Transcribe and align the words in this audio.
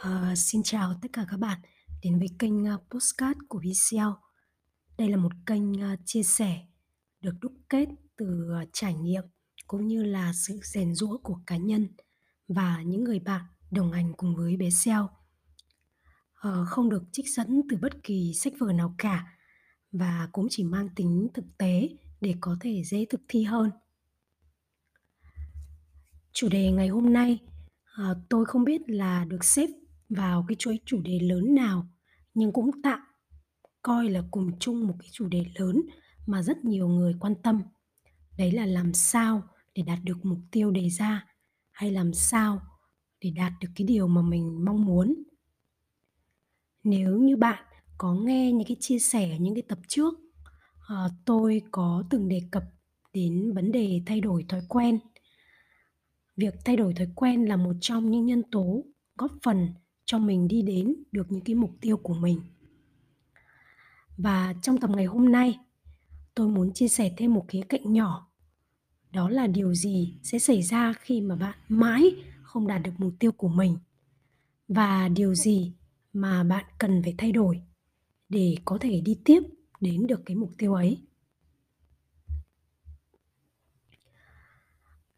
Ờ, 0.00 0.34
xin 0.34 0.62
chào 0.62 0.94
tất 1.02 1.08
cả 1.12 1.26
các 1.30 1.36
bạn 1.36 1.60
đến 2.02 2.18
với 2.18 2.28
kênh, 2.38 2.66
a, 2.66 2.76
Postcard 2.90 3.38
của 3.48 3.58
VCL. 3.58 3.98
Đây 4.98 5.08
là 5.08 5.16
một 5.16 5.32
kênh, 5.46 5.82
a, 5.82 5.96
chia 6.04 6.22
sẻ 6.22 6.60
được 7.20 7.34
đúc 7.40 7.52
kết 7.68 7.88
từ, 8.16 8.50
ờ, 8.52 8.64
trải 8.72 8.94
nghiệm 8.94 9.22
cũng 9.66 9.86
như 9.86 10.02
là 10.02 10.32
sự 10.34 10.60
rèn 10.62 10.94
rũa 10.94 11.18
của 11.18 11.38
cá 11.46 11.56
nhân 11.56 11.88
và 12.48 12.82
những 12.82 13.04
người 13.04 13.18
bạn 13.18 13.44
đồng 13.70 13.92
hành 13.92 14.12
cùng 14.16 14.36
với 14.36 14.56
bé 14.56 14.70
Xeo. 14.70 15.08
Ờ, 16.34 16.64
không 16.68 16.88
được 16.88 17.02
trích 17.12 17.26
dẫn 17.28 17.62
từ 17.70 17.76
bất 17.76 18.02
kỳ 18.02 18.32
sách 18.34 18.52
vở 18.58 18.72
nào 18.72 18.94
cả 18.98 19.36
và 19.92 20.28
cũng 20.32 20.46
chỉ 20.50 20.64
mang 20.64 20.88
tính 20.96 21.28
thực 21.34 21.44
tế 21.58 21.88
để 22.20 22.34
có 22.40 22.56
thể 22.60 22.82
dễ 22.84 23.04
thực 23.10 23.20
thi 23.28 23.42
hơn. 23.44 23.70
Chủ 26.32 26.48
đề 26.48 26.70
ngày 26.70 26.88
hôm 26.88 27.12
nay, 27.12 27.38
ờ, 27.96 28.20
tôi 28.28 28.44
không 28.44 28.64
biết 28.64 28.80
là 28.86 29.24
được 29.24 29.44
xếp 29.44 29.66
vào 30.08 30.44
cái 30.48 30.56
chuỗi 30.58 30.78
chủ 30.84 31.00
đề 31.00 31.18
lớn 31.18 31.54
nào, 31.54 31.86
nhưng 32.34 32.52
cũng 32.52 32.82
tạm 32.82 33.00
coi 33.82 34.10
là 34.10 34.22
cùng 34.30 34.58
chung 34.58 34.86
một 34.86 34.94
cái 34.98 35.08
chủ 35.12 35.28
đề 35.28 35.44
lớn 35.54 35.82
mà 36.26 36.42
rất 36.42 36.64
nhiều 36.64 36.88
người 36.88 37.14
quan 37.20 37.34
tâm. 37.42 37.62
Đấy 38.38 38.52
là 38.52 38.66
làm 38.66 38.94
sao 38.94 39.42
để 39.74 39.82
đạt 39.82 39.98
được 40.04 40.24
mục 40.24 40.38
tiêu 40.50 40.70
đề 40.70 40.88
ra, 40.90 41.26
hay 41.70 41.90
làm 41.90 42.12
sao 42.12 42.60
để 43.20 43.30
đạt 43.30 43.52
được 43.60 43.68
cái 43.74 43.86
điều 43.86 44.08
mà 44.08 44.22
mình 44.22 44.64
mong 44.64 44.84
muốn. 44.84 45.22
Nếu 46.84 47.18
như 47.18 47.36
bạn 47.36 47.64
có 47.98 48.14
nghe 48.14 48.52
những 48.52 48.68
cái 48.68 48.76
chia 48.80 48.98
sẻ 48.98 49.38
những 49.38 49.54
cái 49.54 49.62
tập 49.68 49.78
trước, 49.88 50.14
ờ, 50.88 51.10
tôi 51.24 51.62
có 51.70 52.04
từng 52.10 52.28
đề 52.28 52.42
cập 52.50 52.64
đến 53.12 53.52
vấn 53.54 53.72
đề 53.72 54.02
thay 54.06 54.20
đổi 54.20 54.44
thói 54.48 54.62
quen. 54.68 54.98
Việc 56.36 56.54
thay 56.64 56.76
đổi 56.76 56.94
thói 56.94 57.08
quen 57.14 57.44
là 57.44 57.56
một 57.56 57.74
trong 57.80 58.10
những 58.10 58.26
nhân 58.26 58.42
tố 58.50 58.84
góp 59.16 59.32
phần 59.42 59.74
cho 60.08 60.18
mình 60.18 60.48
đi 60.48 60.62
đến 60.62 60.94
được 61.12 61.32
những 61.32 61.44
cái 61.44 61.54
mục 61.54 61.70
tiêu 61.80 61.96
của 61.96 62.14
mình. 62.14 62.40
Và 64.16 64.54
trong 64.62 64.78
tập 64.78 64.90
ngày 64.90 65.04
hôm 65.04 65.32
nay, 65.32 65.58
tôi 66.34 66.48
muốn 66.48 66.72
chia 66.72 66.88
sẻ 66.88 67.14
thêm 67.16 67.34
một 67.34 67.44
khía 67.48 67.62
cạnh 67.68 67.92
nhỏ. 67.92 68.30
Đó 69.10 69.28
là 69.28 69.46
điều 69.46 69.74
gì 69.74 70.18
sẽ 70.22 70.38
xảy 70.38 70.62
ra 70.62 70.92
khi 70.92 71.20
mà 71.20 71.36
bạn 71.36 71.58
mãi 71.68 72.16
không 72.42 72.66
đạt 72.66 72.82
được 72.82 72.90
mục 72.98 73.14
tiêu 73.18 73.32
của 73.32 73.48
mình 73.48 73.78
và 74.68 75.08
điều 75.08 75.34
gì 75.34 75.72
mà 76.12 76.44
bạn 76.44 76.64
cần 76.78 77.02
phải 77.02 77.14
thay 77.18 77.32
đổi 77.32 77.62
để 78.28 78.56
có 78.64 78.78
thể 78.80 79.00
đi 79.00 79.18
tiếp 79.24 79.42
đến 79.80 80.06
được 80.06 80.20
cái 80.26 80.36
mục 80.36 80.52
tiêu 80.58 80.74
ấy. 80.74 81.02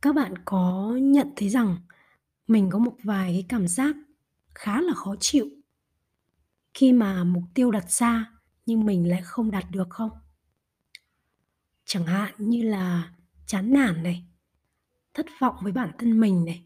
Các 0.02 0.14
bạn 0.14 0.34
có 0.44 0.96
nhận 1.02 1.28
thấy 1.36 1.48
rằng 1.48 1.76
mình 2.46 2.70
có 2.70 2.78
một 2.78 2.96
vài 3.02 3.32
cái 3.32 3.44
cảm 3.48 3.68
giác 3.68 3.96
khá 4.54 4.80
là 4.80 4.94
khó 4.94 5.14
chịu 5.20 5.48
khi 6.74 6.92
mà 6.92 7.24
mục 7.24 7.44
tiêu 7.54 7.70
đặt 7.70 7.90
ra 7.90 8.32
nhưng 8.66 8.84
mình 8.86 9.08
lại 9.08 9.22
không 9.22 9.50
đạt 9.50 9.70
được 9.70 9.90
không? 9.90 10.10
Chẳng 11.84 12.06
hạn 12.06 12.34
như 12.38 12.62
là 12.62 13.12
chán 13.46 13.72
nản 13.72 14.02
này, 14.02 14.24
thất 15.14 15.26
vọng 15.40 15.56
với 15.62 15.72
bản 15.72 15.92
thân 15.98 16.20
mình 16.20 16.44
này. 16.44 16.64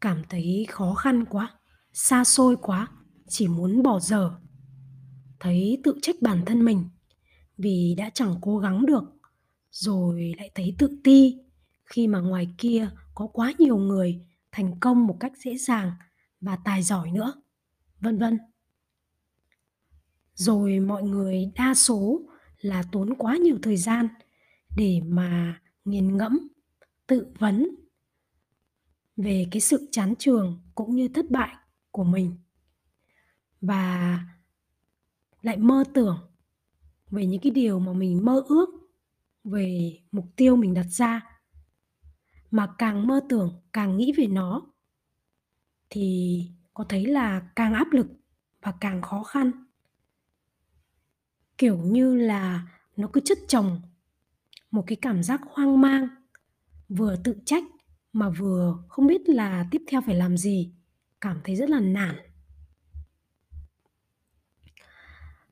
Cảm 0.00 0.22
thấy 0.28 0.66
khó 0.70 0.94
khăn 0.94 1.24
quá, 1.24 1.54
xa 1.92 2.24
xôi 2.24 2.56
quá, 2.62 2.88
chỉ 3.28 3.48
muốn 3.48 3.82
bỏ 3.82 4.00
dở. 4.00 4.30
Thấy 5.40 5.80
tự 5.84 5.98
trách 6.02 6.16
bản 6.20 6.42
thân 6.46 6.64
mình 6.64 6.88
vì 7.58 7.94
đã 7.98 8.10
chẳng 8.14 8.36
cố 8.40 8.58
gắng 8.58 8.86
được, 8.86 9.04
rồi 9.70 10.34
lại 10.38 10.50
thấy 10.54 10.74
tự 10.78 11.00
ti 11.04 11.38
khi 11.84 12.06
mà 12.06 12.20
ngoài 12.20 12.48
kia 12.58 12.90
có 13.14 13.26
quá 13.26 13.52
nhiều 13.58 13.76
người 13.76 14.26
thành 14.56 14.80
công 14.80 15.06
một 15.06 15.16
cách 15.20 15.32
dễ 15.36 15.56
dàng 15.56 15.92
và 16.40 16.58
tài 16.64 16.82
giỏi 16.82 17.10
nữa, 17.10 17.42
vân 18.00 18.18
vân. 18.18 18.38
Rồi 20.34 20.80
mọi 20.80 21.02
người 21.02 21.52
đa 21.54 21.74
số 21.74 22.20
là 22.60 22.82
tốn 22.92 23.14
quá 23.18 23.36
nhiều 23.36 23.58
thời 23.62 23.76
gian 23.76 24.08
để 24.76 25.00
mà 25.04 25.60
nghiền 25.84 26.16
ngẫm, 26.16 26.48
tự 27.06 27.26
vấn 27.38 27.68
về 29.16 29.46
cái 29.50 29.60
sự 29.60 29.88
chán 29.92 30.14
trường 30.18 30.62
cũng 30.74 30.96
như 30.96 31.08
thất 31.08 31.30
bại 31.30 31.56
của 31.90 32.04
mình. 32.04 32.36
Và 33.60 34.20
lại 35.42 35.56
mơ 35.56 35.84
tưởng 35.94 36.18
về 37.10 37.26
những 37.26 37.40
cái 37.40 37.52
điều 37.52 37.78
mà 37.78 37.92
mình 37.92 38.24
mơ 38.24 38.42
ước, 38.48 38.68
về 39.44 39.98
mục 40.12 40.26
tiêu 40.36 40.56
mình 40.56 40.74
đặt 40.74 40.86
ra. 40.90 41.35
Mà 42.56 42.68
càng 42.78 43.06
mơ 43.06 43.20
tưởng, 43.28 43.60
càng 43.72 43.96
nghĩ 43.96 44.12
về 44.16 44.26
nó 44.26 44.66
thì 45.90 46.40
có 46.74 46.84
thấy 46.88 47.06
là 47.06 47.42
càng 47.56 47.74
áp 47.74 47.92
lực 47.92 48.06
và 48.62 48.72
càng 48.80 49.02
khó 49.02 49.22
khăn. 49.22 49.52
Kiểu 51.58 51.76
như 51.78 52.16
là 52.16 52.68
nó 52.96 53.08
cứ 53.12 53.20
chất 53.24 53.38
chồng 53.48 53.80
một 54.70 54.84
cái 54.86 54.96
cảm 54.96 55.22
giác 55.22 55.40
hoang 55.50 55.80
mang, 55.80 56.08
vừa 56.88 57.16
tự 57.16 57.36
trách 57.44 57.64
mà 58.12 58.28
vừa 58.28 58.84
không 58.88 59.06
biết 59.06 59.28
là 59.28 59.68
tiếp 59.70 59.82
theo 59.88 60.00
phải 60.06 60.14
làm 60.14 60.36
gì, 60.36 60.72
cảm 61.20 61.40
thấy 61.44 61.56
rất 61.56 61.70
là 61.70 61.80
nản. 61.80 62.16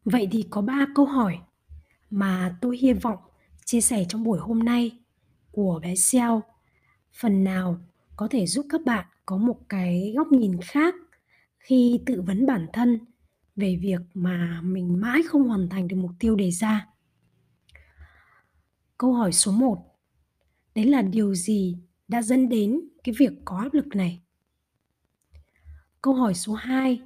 Vậy 0.04 0.28
thì 0.30 0.46
có 0.50 0.62
ba 0.62 0.86
câu 0.94 1.06
hỏi 1.06 1.38
mà 2.10 2.58
tôi 2.60 2.78
hy 2.78 2.92
vọng 2.92 3.18
chia 3.64 3.80
sẻ 3.80 4.04
trong 4.08 4.24
buổi 4.24 4.38
hôm 4.38 4.58
nay 4.58 4.98
của 5.52 5.80
bé 5.82 5.94
Xeo 5.94 6.42
phần 7.14 7.44
nào 7.44 7.80
có 8.16 8.28
thể 8.30 8.46
giúp 8.46 8.66
các 8.68 8.80
bạn 8.84 9.06
có 9.26 9.36
một 9.36 9.60
cái 9.68 10.12
góc 10.16 10.32
nhìn 10.32 10.60
khác 10.62 10.94
khi 11.58 12.00
tự 12.06 12.22
vấn 12.22 12.46
bản 12.46 12.66
thân 12.72 12.98
về 13.56 13.76
việc 13.80 14.00
mà 14.14 14.60
mình 14.62 15.00
mãi 15.00 15.22
không 15.28 15.48
hoàn 15.48 15.68
thành 15.68 15.88
được 15.88 15.96
mục 15.96 16.10
tiêu 16.18 16.36
đề 16.36 16.50
ra. 16.50 16.86
Câu 18.98 19.12
hỏi 19.12 19.32
số 19.32 19.52
1. 19.52 19.78
Đấy 20.74 20.84
là 20.84 21.02
điều 21.02 21.34
gì 21.34 21.78
đã 22.08 22.22
dẫn 22.22 22.48
đến 22.48 22.80
cái 23.04 23.14
việc 23.18 23.32
có 23.44 23.58
áp 23.58 23.74
lực 23.74 23.86
này? 23.86 24.20
Câu 26.02 26.14
hỏi 26.14 26.34
số 26.34 26.54
2. 26.54 27.02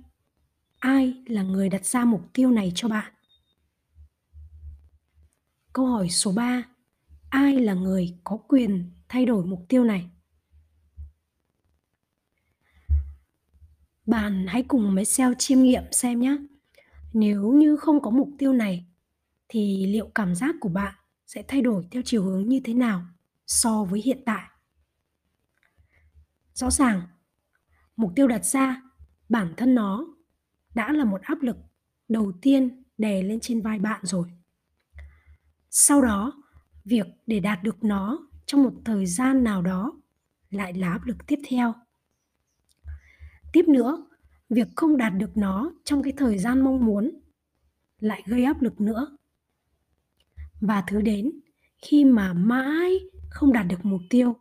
Ai 0.79 1.23
là 1.27 1.43
người 1.43 1.69
đặt 1.69 1.87
ra 1.87 2.05
mục 2.05 2.23
tiêu 2.33 2.51
này 2.51 2.73
cho 2.75 2.89
bạn? 2.89 3.13
Câu 5.73 5.87
hỏi 5.87 6.09
số 6.09 6.33
3. 6.33 6.63
Ai 7.31 7.55
là 7.61 7.75
người 7.75 8.19
có 8.25 8.37
quyền 8.37 8.91
thay 9.09 9.27
đổi 9.27 9.45
mục 9.47 9.65
tiêu 9.69 9.85
này? 9.85 10.11
Bạn 14.07 14.47
hãy 14.49 14.65
cùng 14.69 14.95
với 14.95 15.05
SEO 15.05 15.35
chiêm 15.39 15.63
nghiệm 15.63 15.83
xem 15.93 16.21
nhé. 16.21 16.37
Nếu 17.13 17.53
như 17.53 17.77
không 17.77 18.03
có 18.03 18.11
mục 18.11 18.29
tiêu 18.39 18.53
này 18.53 18.87
thì 19.49 19.87
liệu 19.87 20.11
cảm 20.15 20.35
giác 20.35 20.55
của 20.61 20.69
bạn 20.69 20.95
sẽ 21.27 21.43
thay 21.49 21.63
đổi 21.63 21.89
theo 21.91 22.03
chiều 22.05 22.25
hướng 22.25 22.49
như 22.49 22.61
thế 22.65 22.75
nào 22.75 23.07
so 23.47 23.85
với 23.85 24.03
hiện 24.03 24.23
tại? 24.27 24.49
Rõ 26.55 26.71
ràng, 26.71 27.03
mục 27.97 28.13
tiêu 28.17 28.29
đặt 28.29 28.45
ra 28.45 28.83
bản 29.29 29.55
thân 29.57 29.75
nó 29.75 30.07
đã 30.75 30.93
là 30.93 31.05
một 31.05 31.23
áp 31.23 31.43
lực 31.43 31.57
đầu 32.09 32.33
tiên 32.43 32.83
đè 32.99 33.23
lên 33.23 33.41
trên 33.41 33.63
vai 33.63 33.79
bạn 33.79 34.01
rồi. 34.03 34.29
Sau 35.71 36.03
đó, 36.03 36.33
việc 36.89 37.07
để 37.27 37.41
đạt 37.41 37.63
được 37.63 37.85
nó 37.85 38.29
trong 38.47 38.63
một 38.63 38.73
thời 38.85 39.07
gian 39.07 39.45
nào 39.45 39.63
đó 39.63 40.01
lại 40.51 40.73
là 40.75 40.93
áp 40.93 41.05
lực 41.05 41.17
tiếp 41.27 41.39
theo. 41.49 41.75
Tiếp 43.53 43.65
nữa, 43.69 44.07
việc 44.51 44.69
không 44.77 44.97
đạt 44.97 45.13
được 45.15 45.37
nó 45.37 45.73
trong 45.85 46.03
cái 46.03 46.13
thời 46.17 46.39
gian 46.39 46.61
mong 46.61 46.87
muốn 46.87 47.21
lại 48.01 48.23
gây 48.27 48.45
áp 48.45 48.63
lực 48.63 48.81
nữa. 48.81 49.17
Và 50.61 50.85
thứ 50.87 51.01
đến, 51.01 51.31
khi 51.83 52.05
mà 52.05 52.33
mãi 52.33 52.99
không 53.31 53.53
đạt 53.53 53.67
được 53.67 53.85
mục 53.85 54.01
tiêu 54.11 54.37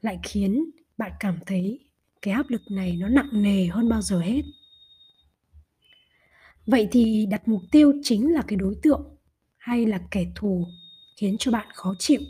lại 0.00 0.18
khiến 0.22 0.70
bạn 0.98 1.12
cảm 1.20 1.38
thấy 1.46 1.80
cái 2.22 2.34
áp 2.34 2.50
lực 2.50 2.62
này 2.70 2.96
nó 2.96 3.08
nặng 3.08 3.42
nề 3.42 3.66
hơn 3.66 3.88
bao 3.88 4.02
giờ 4.02 4.20
hết. 4.20 4.42
Vậy 6.66 6.88
thì 6.90 7.26
đặt 7.30 7.48
mục 7.48 7.62
tiêu 7.70 7.92
chính 8.02 8.32
là 8.32 8.42
cái 8.46 8.56
đối 8.56 8.74
tượng 8.82 9.16
hay 9.56 9.86
là 9.86 10.00
kẻ 10.10 10.26
thù 10.34 10.66
khiến 11.16 11.36
cho 11.38 11.50
bạn 11.50 11.66
khó 11.74 11.94
chịu 11.98 12.20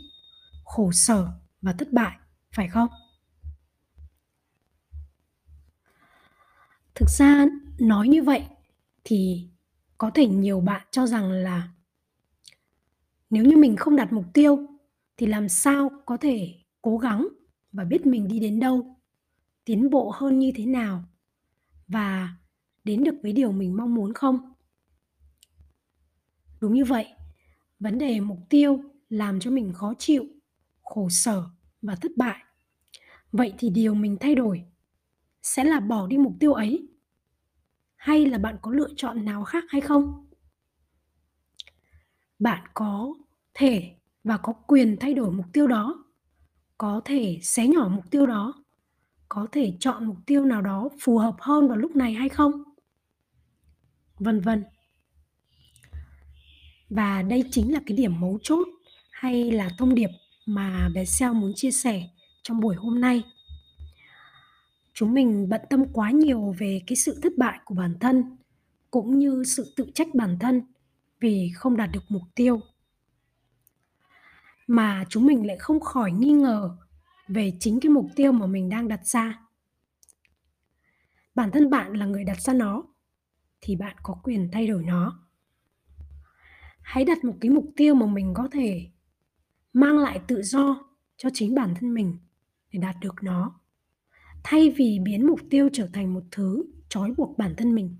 khổ 0.63 0.91
sở 0.91 1.27
và 1.61 1.73
thất 1.73 1.93
bại 1.93 2.17
phải 2.51 2.67
không 2.67 2.89
Thực 6.95 7.09
ra 7.09 7.45
nói 7.79 8.07
như 8.07 8.23
vậy 8.23 8.43
thì 9.03 9.47
có 9.97 10.11
thể 10.13 10.27
nhiều 10.27 10.59
bạn 10.61 10.87
cho 10.91 11.07
rằng 11.07 11.31
là 11.31 11.69
nếu 13.29 13.43
như 13.43 13.57
mình 13.57 13.75
không 13.75 13.95
đặt 13.95 14.13
mục 14.13 14.25
tiêu 14.33 14.67
thì 15.17 15.25
làm 15.25 15.49
sao 15.49 15.89
có 16.05 16.17
thể 16.17 16.53
cố 16.81 16.97
gắng 16.97 17.27
và 17.71 17.83
biết 17.83 18.05
mình 18.05 18.27
đi 18.27 18.39
đến 18.39 18.59
đâu, 18.59 18.95
tiến 19.65 19.89
bộ 19.89 20.11
hơn 20.15 20.39
như 20.39 20.51
thế 20.55 20.65
nào 20.65 21.03
và 21.87 22.29
đến 22.83 23.03
được 23.03 23.15
với 23.23 23.31
điều 23.31 23.51
mình 23.51 23.77
mong 23.77 23.95
muốn 23.95 24.13
không? 24.13 24.53
Đúng 26.59 26.73
như 26.73 26.85
vậy, 26.85 27.07
vấn 27.79 27.97
đề 27.97 28.19
mục 28.19 28.39
tiêu 28.49 28.83
làm 29.09 29.39
cho 29.39 29.51
mình 29.51 29.73
khó 29.73 29.93
chịu, 29.97 30.25
khổ 30.81 31.09
sở 31.09 31.43
và 31.81 31.95
thất 31.95 32.11
bại. 32.17 32.43
Vậy 33.31 33.53
thì 33.57 33.69
điều 33.69 33.93
mình 33.93 34.17
thay 34.19 34.35
đổi 34.35 34.63
sẽ 35.41 35.63
là 35.63 35.79
bỏ 35.79 36.07
đi 36.07 36.17
mục 36.17 36.33
tiêu 36.39 36.53
ấy? 36.53 36.87
Hay 37.95 38.25
là 38.25 38.37
bạn 38.37 38.57
có 38.61 38.71
lựa 38.71 38.89
chọn 38.95 39.25
nào 39.25 39.43
khác 39.43 39.63
hay 39.67 39.81
không? 39.81 40.27
Bạn 42.39 42.67
có 42.73 43.13
thể 43.53 43.95
và 44.23 44.37
có 44.37 44.53
quyền 44.53 44.97
thay 44.99 45.13
đổi 45.13 45.31
mục 45.31 45.45
tiêu 45.53 45.67
đó, 45.67 46.05
có 46.77 47.01
thể 47.05 47.39
xé 47.41 47.67
nhỏ 47.67 47.89
mục 47.91 48.11
tiêu 48.11 48.25
đó, 48.25 48.63
có 49.29 49.47
thể 49.51 49.77
chọn 49.79 50.05
mục 50.05 50.17
tiêu 50.25 50.45
nào 50.45 50.61
đó 50.61 50.89
phù 51.01 51.17
hợp 51.17 51.35
hơn 51.39 51.67
vào 51.67 51.77
lúc 51.77 51.95
này 51.95 52.13
hay 52.13 52.29
không? 52.29 52.63
Vân 54.19 54.41
vân. 54.41 54.63
Và 56.89 57.21
đây 57.21 57.43
chính 57.51 57.73
là 57.73 57.79
cái 57.85 57.97
điểm 57.97 58.19
mấu 58.19 58.39
chốt 58.43 58.67
hay 59.11 59.51
là 59.51 59.69
thông 59.77 59.95
điệp 59.95 60.09
mà 60.45 60.89
bé 60.93 61.05
Seo 61.05 61.33
muốn 61.33 61.53
chia 61.55 61.71
sẻ 61.71 62.09
trong 62.43 62.59
buổi 62.59 62.75
hôm 62.75 63.01
nay. 63.01 63.23
Chúng 64.93 65.13
mình 65.13 65.49
bận 65.49 65.61
tâm 65.69 65.85
quá 65.93 66.11
nhiều 66.11 66.55
về 66.57 66.81
cái 66.87 66.95
sự 66.95 67.19
thất 67.23 67.33
bại 67.37 67.59
của 67.65 67.75
bản 67.75 67.99
thân, 67.99 68.37
cũng 68.91 69.19
như 69.19 69.43
sự 69.47 69.73
tự 69.75 69.91
trách 69.93 70.15
bản 70.15 70.39
thân 70.39 70.61
vì 71.19 71.51
không 71.55 71.77
đạt 71.77 71.89
được 71.91 72.03
mục 72.09 72.23
tiêu. 72.35 72.61
Mà 74.67 75.05
chúng 75.09 75.25
mình 75.25 75.47
lại 75.47 75.57
không 75.57 75.79
khỏi 75.79 76.11
nghi 76.11 76.31
ngờ 76.31 76.77
về 77.27 77.53
chính 77.59 77.79
cái 77.79 77.89
mục 77.89 78.07
tiêu 78.15 78.31
mà 78.31 78.45
mình 78.45 78.69
đang 78.69 78.87
đặt 78.87 79.07
ra. 79.07 79.39
Bản 81.35 81.51
thân 81.51 81.69
bạn 81.69 81.93
là 81.93 82.05
người 82.05 82.23
đặt 82.23 82.41
ra 82.41 82.53
nó, 82.53 82.83
thì 83.61 83.75
bạn 83.75 83.95
có 84.03 84.13
quyền 84.23 84.49
thay 84.51 84.67
đổi 84.67 84.83
nó. 84.83 85.24
Hãy 86.85 87.05
đặt 87.05 87.23
một 87.23 87.33
cái 87.41 87.51
mục 87.51 87.65
tiêu 87.75 87.95
mà 87.95 88.05
mình 88.05 88.33
có 88.33 88.47
thể 88.51 88.87
mang 89.73 89.97
lại 89.97 90.19
tự 90.27 90.41
do 90.41 90.85
cho 91.17 91.29
chính 91.33 91.55
bản 91.55 91.73
thân 91.79 91.93
mình 91.93 92.17
để 92.71 92.79
đạt 92.79 92.95
được 93.01 93.15
nó. 93.21 93.59
Thay 94.43 94.69
vì 94.69 94.99
biến 95.03 95.27
mục 95.27 95.39
tiêu 95.49 95.69
trở 95.73 95.89
thành 95.93 96.13
một 96.13 96.23
thứ 96.31 96.63
trói 96.89 97.11
buộc 97.17 97.37
bản 97.37 97.53
thân 97.57 97.75
mình. 97.75 97.97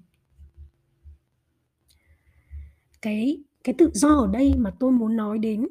Cái 3.01 3.43
cái 3.63 3.75
tự 3.77 3.91
do 3.93 4.09
ở 4.09 4.29
đây 4.33 4.53
mà 4.57 4.71
tôi 4.79 4.91
muốn 4.91 5.15
nói 5.15 5.37
đến 5.37 5.67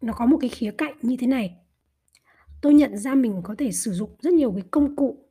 nó 0.00 0.12
có 0.12 0.26
một 0.26 0.38
cái 0.40 0.50
khía 0.50 0.70
cạnh 0.78 0.94
như 1.02 1.16
thế 1.16 1.26
này. 1.26 1.56
Tôi 2.62 2.74
nhận 2.74 2.98
ra 2.98 3.14
mình 3.14 3.40
có 3.44 3.54
thể 3.58 3.72
sử 3.72 3.92
dụng 3.92 4.16
rất 4.20 4.32
nhiều 4.32 4.52
cái 4.52 4.64
công 4.70 4.96
cụ 4.96 5.30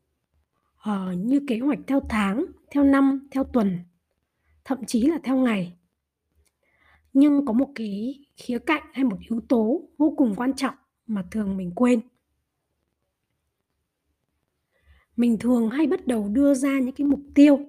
uh, 0.89 1.17
như 1.17 1.41
kế 1.47 1.59
hoạch 1.59 1.79
theo 1.87 2.01
tháng 2.09 2.45
theo 2.71 2.83
năm 2.83 3.27
theo 3.31 3.43
tuần 3.43 3.79
thậm 4.65 4.85
chí 4.85 5.01
là 5.01 5.19
theo 5.23 5.37
ngày. 5.37 5.77
Nhưng 7.13 7.45
có 7.45 7.53
một 7.53 7.71
cái 7.75 8.25
khía 8.37 8.59
cạnh 8.59 8.83
hay 8.93 9.03
một 9.03 9.17
yếu 9.29 9.41
tố 9.49 9.89
vô 9.97 10.13
cùng 10.17 10.35
quan 10.35 10.53
trọng 10.53 10.75
mà 11.07 11.23
thường 11.31 11.57
mình 11.57 11.71
quên. 11.75 12.01
Mình 15.15 15.37
thường 15.39 15.69
hay 15.69 15.87
bắt 15.87 16.07
đầu 16.07 16.29
đưa 16.29 16.53
ra 16.53 16.79
những 16.79 16.95
cái 16.95 17.07
mục 17.07 17.21
tiêu 17.35 17.59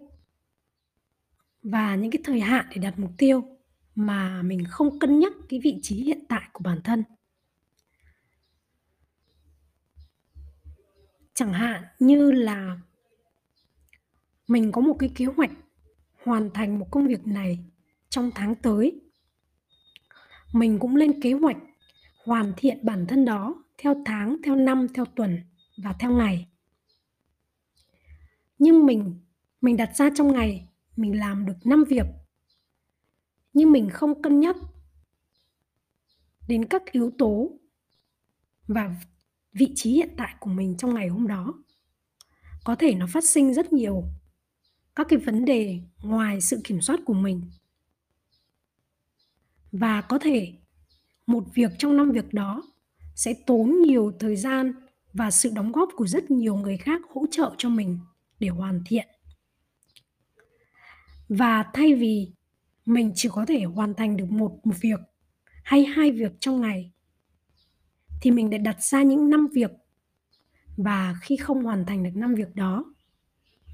và 1.62 1.96
những 1.96 2.10
cái 2.10 2.22
thời 2.24 2.40
hạn 2.40 2.66
để 2.70 2.78
đặt 2.78 2.98
mục 2.98 3.10
tiêu 3.18 3.42
mà 3.94 4.42
mình 4.42 4.64
không 4.68 4.98
cân 4.98 5.18
nhắc 5.18 5.32
cái 5.48 5.60
vị 5.62 5.78
trí 5.82 5.96
hiện 5.96 6.24
tại 6.28 6.48
của 6.52 6.62
bản 6.64 6.80
thân. 6.84 7.04
Chẳng 11.34 11.52
hạn 11.52 11.84
như 11.98 12.32
là 12.32 12.78
mình 14.48 14.72
có 14.72 14.80
một 14.80 14.96
cái 14.98 15.10
kế 15.14 15.24
hoạch 15.24 15.50
hoàn 16.24 16.50
thành 16.54 16.78
một 16.78 16.86
công 16.90 17.06
việc 17.06 17.26
này 17.26 17.58
trong 18.08 18.30
tháng 18.34 18.54
tới. 18.54 19.00
Mình 20.52 20.78
cũng 20.78 20.96
lên 20.96 21.20
kế 21.20 21.32
hoạch 21.32 21.56
hoàn 22.24 22.52
thiện 22.56 22.78
bản 22.82 23.06
thân 23.06 23.24
đó 23.24 23.64
theo 23.78 24.02
tháng, 24.06 24.36
theo 24.44 24.56
năm, 24.56 24.86
theo 24.94 25.04
tuần 25.04 25.40
và 25.76 25.92
theo 25.92 26.12
ngày. 26.12 26.46
Nhưng 28.58 28.86
mình 28.86 29.20
mình 29.60 29.76
đặt 29.76 29.96
ra 29.96 30.10
trong 30.14 30.32
ngày, 30.32 30.68
mình 30.96 31.18
làm 31.18 31.46
được 31.46 31.66
5 31.66 31.84
việc. 31.88 32.06
Nhưng 33.52 33.72
mình 33.72 33.90
không 33.90 34.22
cân 34.22 34.40
nhắc 34.40 34.56
đến 36.48 36.64
các 36.64 36.82
yếu 36.92 37.10
tố 37.18 37.50
và 38.66 38.96
vị 39.52 39.72
trí 39.74 39.92
hiện 39.92 40.08
tại 40.16 40.34
của 40.40 40.50
mình 40.50 40.76
trong 40.76 40.94
ngày 40.94 41.08
hôm 41.08 41.26
đó. 41.26 41.54
Có 42.64 42.74
thể 42.74 42.94
nó 42.94 43.06
phát 43.06 43.24
sinh 43.24 43.54
rất 43.54 43.72
nhiều 43.72 44.04
các 44.96 45.06
cái 45.10 45.18
vấn 45.18 45.44
đề 45.44 45.80
ngoài 46.02 46.40
sự 46.40 46.60
kiểm 46.64 46.80
soát 46.80 47.00
của 47.04 47.14
mình. 47.14 47.42
Và 49.72 50.00
có 50.00 50.18
thể 50.18 50.52
một 51.26 51.44
việc 51.54 51.70
trong 51.78 51.96
năm 51.96 52.10
việc 52.10 52.34
đó 52.34 52.62
sẽ 53.14 53.34
tốn 53.46 53.74
nhiều 53.86 54.12
thời 54.20 54.36
gian 54.36 54.72
và 55.12 55.30
sự 55.30 55.50
đóng 55.54 55.72
góp 55.72 55.88
của 55.96 56.06
rất 56.06 56.30
nhiều 56.30 56.56
người 56.56 56.76
khác 56.76 57.00
hỗ 57.14 57.26
trợ 57.30 57.54
cho 57.58 57.68
mình 57.68 57.98
để 58.40 58.48
hoàn 58.48 58.82
thiện. 58.86 59.08
Và 61.28 61.64
thay 61.74 61.94
vì 61.94 62.32
mình 62.86 63.12
chỉ 63.14 63.28
có 63.32 63.44
thể 63.48 63.64
hoàn 63.64 63.94
thành 63.94 64.16
được 64.16 64.30
một, 64.30 64.60
một 64.64 64.74
việc 64.80 65.00
hay 65.64 65.84
hai 65.84 66.10
việc 66.10 66.32
trong 66.40 66.60
ngày 66.60 66.90
thì 68.22 68.30
mình 68.30 68.50
đã 68.50 68.58
đặt 68.58 68.82
ra 68.82 69.02
những 69.02 69.30
năm 69.30 69.48
việc. 69.52 69.70
Và 70.76 71.14
khi 71.22 71.36
không 71.36 71.62
hoàn 71.62 71.86
thành 71.86 72.02
được 72.02 72.10
năm 72.14 72.34
việc 72.34 72.54
đó 72.54 72.93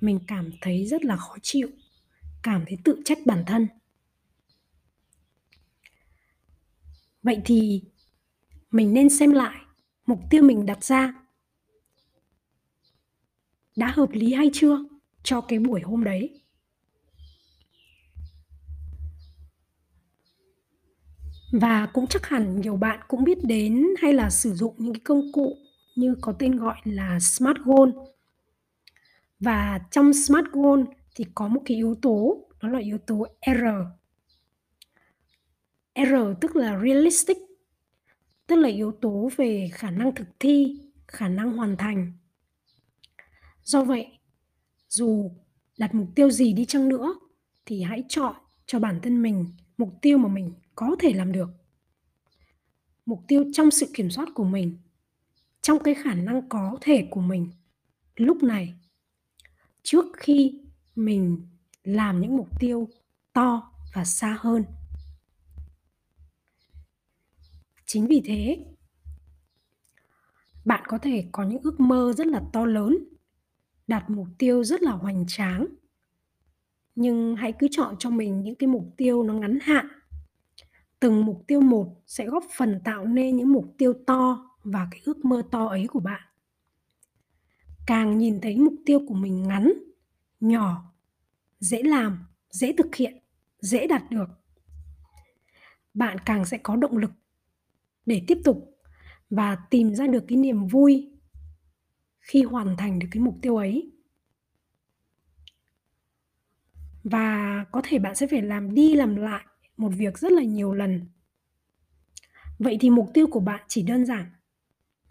mình 0.01 0.21
cảm 0.27 0.51
thấy 0.61 0.87
rất 0.87 1.05
là 1.05 1.17
khó 1.17 1.37
chịu, 1.43 1.69
cảm 2.43 2.65
thấy 2.69 2.79
tự 2.85 3.03
trách 3.05 3.19
bản 3.27 3.45
thân. 3.47 3.67
Vậy 7.23 7.41
thì 7.45 7.83
mình 8.71 8.95
nên 8.95 9.11
xem 9.11 9.33
lại 9.33 9.57
mục 10.07 10.19
tiêu 10.31 10.43
mình 10.43 10.67
đặt 10.67 10.85
ra. 10.85 11.15
Đã 13.77 13.93
hợp 13.97 14.11
lý 14.13 14.33
hay 14.33 14.51
chưa 14.53 14.85
cho 15.23 15.41
cái 15.41 15.59
buổi 15.59 15.81
hôm 15.81 16.05
đấy? 16.05 16.41
Và 21.53 21.87
cũng 21.87 22.07
chắc 22.07 22.27
hẳn 22.27 22.61
nhiều 22.61 22.77
bạn 22.77 23.01
cũng 23.09 23.25
biết 23.25 23.45
đến 23.45 23.87
hay 24.03 24.13
là 24.13 24.31
sử 24.31 24.55
dụng 24.55 24.75
những 24.79 24.95
cái 24.95 25.01
công 25.05 25.33
cụ 25.33 25.57
như 25.97 26.17
có 26.21 26.33
tên 26.39 26.57
gọi 26.57 26.77
là 26.85 27.21
smart 27.21 27.59
goal 27.65 27.91
và 29.41 29.81
trong 29.91 30.13
smart 30.13 30.47
goal 30.53 30.81
thì 31.15 31.25
có 31.35 31.49
một 31.49 31.63
cái 31.65 31.77
yếu 31.77 31.95
tố 32.03 32.49
đó 32.63 32.69
là 32.69 32.79
yếu 32.79 32.99
tố 32.99 33.27
R. 33.47 33.65
R 35.95 36.15
tức 36.41 36.57
là 36.57 36.81
realistic, 36.85 37.37
tức 38.47 38.57
là 38.57 38.69
yếu 38.69 38.93
tố 38.93 39.31
về 39.37 39.69
khả 39.73 39.91
năng 39.91 40.15
thực 40.15 40.29
thi, 40.41 40.81
khả 41.09 41.29
năng 41.29 41.57
hoàn 41.57 41.77
thành. 41.77 42.13
Do 43.63 43.85
vậy, 43.85 44.19
dù 44.89 45.31
đặt 45.79 45.95
mục 45.95 46.09
tiêu 46.15 46.31
gì 46.31 46.53
đi 46.53 46.65
chăng 46.65 46.89
nữa, 46.89 47.15
thì 47.67 47.83
hãy 47.83 48.05
chọn 48.09 48.35
cho 48.67 48.79
bản 48.79 49.01
thân 49.03 49.23
mình 49.23 49.47
mục 49.79 49.95
tiêu 50.03 50.19
mà 50.19 50.29
mình 50.29 50.53
có 50.75 50.97
thể 51.01 51.13
làm 51.13 51.33
được. 51.33 51.49
Mục 53.07 53.25
tiêu 53.29 53.45
trong 53.53 53.71
sự 53.71 53.87
kiểm 53.95 54.11
soát 54.11 54.29
của 54.35 54.45
mình, 54.45 54.79
trong 55.63 55.79
cái 55.83 55.95
khả 55.95 56.15
năng 56.15 56.49
có 56.49 56.79
thể 56.81 57.09
của 57.11 57.21
mình, 57.21 57.51
lúc 58.17 58.43
này 58.43 58.75
trước 59.83 60.07
khi 60.17 60.61
mình 60.97 61.49
làm 61.85 62.21
những 62.21 62.37
mục 62.37 62.61
tiêu 62.61 62.89
to 63.33 63.73
và 63.95 64.05
xa 64.05 64.37
hơn. 64.41 64.65
Chính 67.87 68.07
vì 68.07 68.23
thế, 68.25 68.67
bạn 70.65 70.83
có 70.87 70.99
thể 70.99 71.25
có 71.33 71.43
những 71.43 71.63
ước 71.63 71.81
mơ 71.81 72.13
rất 72.17 72.27
là 72.27 72.43
to 72.53 72.65
lớn, 72.65 72.99
đặt 73.87 74.11
mục 74.11 74.27
tiêu 74.39 74.65
rất 74.65 74.83
là 74.83 74.93
hoành 74.93 75.25
tráng. 75.29 75.67
Nhưng 76.95 77.37
hãy 77.37 77.53
cứ 77.59 77.69
chọn 77.71 77.97
cho 77.99 78.11
mình 78.11 78.43
những 78.43 78.55
cái 78.55 78.67
mục 78.67 78.95
tiêu 78.97 79.23
nó 79.23 79.35
ngắn 79.35 79.59
hạn. 79.63 79.87
Từng 81.01 81.25
mục 81.25 81.45
tiêu 81.47 81.61
một 81.61 82.03
sẽ 82.07 82.27
góp 82.27 82.45
phần 82.57 82.81
tạo 82.85 83.05
nên 83.05 83.37
những 83.37 83.53
mục 83.53 83.75
tiêu 83.79 83.95
to 84.07 84.51
và 84.65 84.89
cái 84.91 85.01
ước 85.05 85.25
mơ 85.25 85.43
to 85.51 85.67
ấy 85.67 85.87
của 85.87 86.01
bạn 86.01 86.30
càng 87.91 88.19
nhìn 88.19 88.41
thấy 88.41 88.57
mục 88.57 88.75
tiêu 88.87 89.01
của 89.09 89.15
mình 89.15 89.49
ngắn, 89.49 89.73
nhỏ, 90.41 90.93
dễ 91.61 91.83
làm, 91.83 92.27
dễ 92.51 92.73
thực 92.73 92.95
hiện, 92.95 93.19
dễ 93.61 93.87
đạt 93.87 94.11
được. 94.11 94.27
Bạn 95.95 96.17
càng 96.27 96.45
sẽ 96.45 96.59
có 96.59 96.77
động 96.77 96.97
lực 96.97 97.11
để 98.07 98.25
tiếp 98.27 98.39
tục 98.45 98.79
và 99.31 99.57
tìm 99.71 99.95
ra 99.95 100.07
được 100.07 100.25
cái 100.29 100.39
niềm 100.39 100.67
vui 100.67 101.11
khi 102.21 102.43
hoàn 102.43 102.77
thành 102.77 102.99
được 102.99 103.09
cái 103.11 103.23
mục 103.23 103.39
tiêu 103.43 103.57
ấy. 103.57 103.93
Và 107.05 107.65
có 107.73 107.81
thể 107.85 107.99
bạn 107.99 108.15
sẽ 108.15 108.27
phải 108.27 108.43
làm 108.43 108.75
đi 108.75 108.95
làm 108.95 109.17
lại 109.17 109.45
một 109.77 109.93
việc 109.97 110.19
rất 110.19 110.33
là 110.33 110.43
nhiều 110.43 110.75
lần. 110.75 111.07
Vậy 112.59 112.77
thì 112.81 112.91
mục 112.91 113.11
tiêu 113.15 113.27
của 113.27 113.41
bạn 113.41 113.65
chỉ 113.69 113.83
đơn 113.83 114.07
giản 114.07 114.31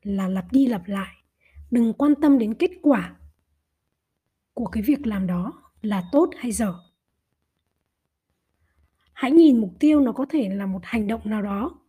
là 0.02 0.28
lặp 0.28 0.52
đi 0.52 0.68
lặp 0.68 0.88
lại 0.88 1.19
đừng 1.72 1.94
quan 1.94 2.14
tâm 2.22 2.40
đến 2.40 2.54
kết 2.54 2.72
quả 2.82 3.16
của 4.54 4.66
cái 4.66 4.84
việc 4.84 5.08
làm 5.08 5.28
đó 5.28 5.72
là 5.82 6.04
tốt 6.12 6.30
hay 6.38 6.52
dở 6.52 6.74
hãy 9.14 9.32
nhìn 9.32 9.62
mục 9.62 9.74
tiêu 9.80 10.00
nó 10.00 10.12
có 10.12 10.26
thể 10.30 10.50
là 10.50 10.66
một 10.66 10.82
hành 10.84 11.08
động 11.08 11.22
nào 11.24 11.42
đó 11.42 11.80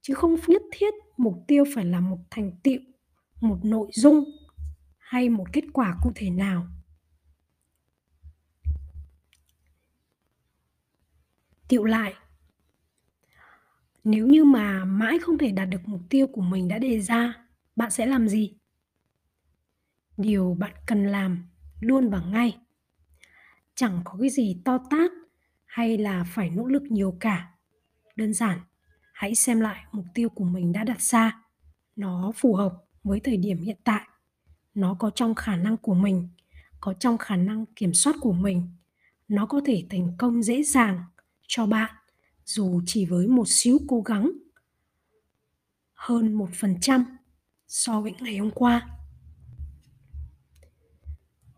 chứ 0.00 0.14
không 0.14 0.36
nhất 0.48 0.62
thiết 0.72 0.94
mục 1.16 1.44
tiêu 1.48 1.64
phải 1.74 1.84
là 1.84 2.00
một 2.00 2.18
thành 2.30 2.52
tựu 2.62 2.78
một 3.40 3.58
nội 3.64 3.88
dung 3.92 4.24
hay 4.98 5.28
một 5.28 5.52
kết 5.52 5.64
quả 5.72 5.96
cụ 6.02 6.12
thể 6.14 6.30
nào. 6.30 6.66
Tiệu 11.68 11.84
lại 11.84 12.14
Nếu 14.04 14.26
như 14.26 14.44
mà 14.44 14.84
mãi 14.84 15.18
không 15.18 15.38
thể 15.38 15.52
đạt 15.52 15.68
được 15.68 15.80
mục 15.86 16.00
tiêu 16.10 16.26
của 16.26 16.40
mình 16.40 16.68
đã 16.68 16.78
đề 16.78 17.00
ra, 17.00 17.46
bạn 17.76 17.90
sẽ 17.90 18.06
làm 18.06 18.28
gì? 18.28 18.56
Điều 20.22 20.56
bạn 20.58 20.72
cần 20.86 21.06
làm 21.06 21.48
luôn 21.80 22.10
và 22.10 22.20
ngay. 22.20 22.58
Chẳng 23.74 24.00
có 24.04 24.18
cái 24.20 24.30
gì 24.30 24.62
to 24.64 24.78
tát 24.90 25.10
hay 25.64 25.98
là 25.98 26.24
phải 26.24 26.50
nỗ 26.50 26.66
lực 26.66 26.82
nhiều 26.82 27.16
cả. 27.20 27.50
Đơn 28.16 28.34
giản, 28.34 28.60
hãy 29.12 29.34
xem 29.34 29.60
lại 29.60 29.84
mục 29.92 30.04
tiêu 30.14 30.28
của 30.28 30.44
mình 30.44 30.72
đã 30.72 30.84
đặt 30.84 31.02
ra. 31.02 31.42
Nó 31.96 32.32
phù 32.36 32.54
hợp 32.54 32.72
với 33.04 33.20
thời 33.20 33.36
điểm 33.36 33.62
hiện 33.62 33.78
tại. 33.84 34.08
Nó 34.74 34.94
có 34.94 35.10
trong 35.10 35.34
khả 35.34 35.56
năng 35.56 35.76
của 35.76 35.94
mình, 35.94 36.28
có 36.80 36.94
trong 36.94 37.18
khả 37.18 37.36
năng 37.36 37.66
kiểm 37.76 37.94
soát 37.94 38.16
của 38.20 38.32
mình. 38.32 38.68
Nó 39.28 39.46
có 39.46 39.60
thể 39.64 39.86
thành 39.90 40.16
công 40.18 40.42
dễ 40.42 40.62
dàng 40.62 41.04
cho 41.46 41.66
bạn 41.66 41.94
dù 42.44 42.80
chỉ 42.86 43.06
với 43.06 43.26
một 43.26 43.48
xíu 43.48 43.78
cố 43.88 44.00
gắng 44.00 44.30
hơn 45.94 46.32
một 46.32 46.48
phần 46.54 46.80
trăm 46.80 47.04
so 47.68 48.00
với 48.00 48.14
ngày 48.20 48.38
hôm 48.38 48.50
qua. 48.50 48.88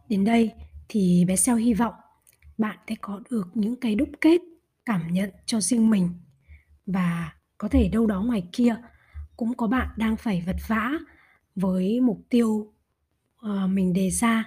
Đến 0.08 0.24
đây 0.24 0.52
thì 0.88 1.24
bé 1.28 1.36
Seo 1.36 1.56
hy 1.56 1.74
vọng 1.74 1.94
bạn 2.58 2.78
sẽ 2.88 2.94
có 3.00 3.20
được 3.30 3.48
những 3.54 3.76
cái 3.76 3.94
đúc 3.94 4.08
kết 4.20 4.40
cảm 4.84 5.12
nhận 5.12 5.30
cho 5.46 5.60
riêng 5.60 5.90
mình. 5.90 6.10
Và 6.86 7.32
có 7.58 7.68
thể 7.68 7.88
đâu 7.88 8.06
đó 8.06 8.22
ngoài 8.22 8.42
kia 8.52 8.76
cũng 9.36 9.54
có 9.56 9.66
bạn 9.66 9.88
đang 9.96 10.16
phải 10.16 10.42
vật 10.46 10.56
vã 10.66 10.90
với 11.56 12.00
mục 12.00 12.20
tiêu 12.30 12.72
uh, 13.46 13.70
mình 13.70 13.92
đề 13.92 14.10
ra 14.10 14.44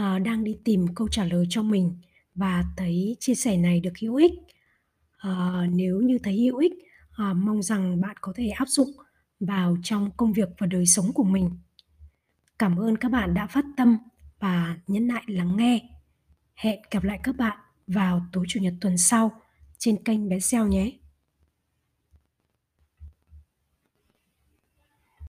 uh, 0.00 0.22
đang 0.22 0.44
đi 0.44 0.56
tìm 0.64 0.86
câu 0.94 1.08
trả 1.08 1.24
lời 1.24 1.46
cho 1.48 1.62
mình 1.62 1.94
và 2.34 2.64
thấy 2.76 3.16
chia 3.20 3.34
sẻ 3.34 3.56
này 3.56 3.80
được 3.80 3.98
hữu 4.00 4.14
ích. 4.14 4.32
Uh, 5.28 5.70
nếu 5.70 6.00
như 6.00 6.18
thấy 6.22 6.40
hữu 6.40 6.56
ích 6.56 6.72
uh, 6.72 7.36
mong 7.36 7.62
rằng 7.62 8.00
bạn 8.00 8.16
có 8.20 8.32
thể 8.36 8.48
áp 8.48 8.68
dụng 8.68 8.90
vào 9.40 9.76
trong 9.82 10.10
công 10.16 10.32
việc 10.32 10.48
và 10.58 10.66
đời 10.66 10.86
sống 10.86 11.12
của 11.12 11.24
mình. 11.24 11.50
Cảm 12.58 12.76
ơn 12.76 12.96
các 12.96 13.12
bạn 13.12 13.34
đã 13.34 13.46
phát 13.46 13.64
tâm 13.76 13.98
và 14.40 14.76
nhẫn 14.86 15.06
nại 15.06 15.22
lắng 15.26 15.56
nghe. 15.56 15.80
Hẹn 16.54 16.80
gặp 16.90 17.04
lại 17.04 17.20
các 17.22 17.36
bạn 17.36 17.58
vào 17.86 18.26
tối 18.32 18.44
chủ 18.48 18.60
nhật 18.60 18.74
tuần 18.80 18.98
sau 18.98 19.40
trên 19.78 20.04
kênh 20.04 20.28
bé 20.28 20.40
xeo 20.40 20.66
nhé. 20.66 20.97